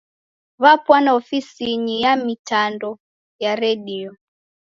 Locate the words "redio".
3.61-4.11